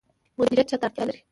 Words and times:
مدیریت 0.39 0.67
چا 0.71 0.77
ته 0.81 0.85
اړتیا 0.87 1.03
لري؟ 1.07 1.21